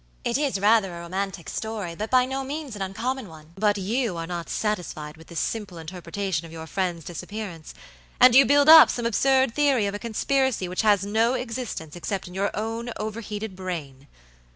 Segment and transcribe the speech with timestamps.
[0.23, 3.53] It is rather a romantic story, but by no means an uncommon one.
[3.55, 7.75] But you are not satisfied with this simple interpretation of your friend's disappearance,
[8.19, 12.27] and you build up some absurd theory of a conspiracy which has no existence except
[12.27, 14.07] in your own overheated brain.